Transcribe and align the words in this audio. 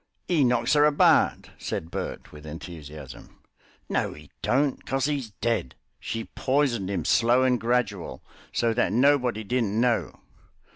"'E 0.27 0.43
knocks 0.43 0.75
'er 0.75 0.83
abart," 0.85 1.51
said 1.59 1.91
Bert, 1.91 2.31
with 2.31 2.43
enthusiasm. 2.43 3.37
"No, 3.87 4.15
'e 4.15 4.31
don't, 4.41 4.83
cos 4.83 5.07
'e's 5.07 5.29
dead; 5.41 5.75
she 5.99 6.23
poisoned 6.23 6.89
'im 6.89 7.05
slow 7.05 7.43
and 7.43 7.61
gradual, 7.61 8.23
so 8.51 8.73
that 8.73 8.93
nobody 8.93 9.43
didn't 9.43 9.79
know. 9.79 10.19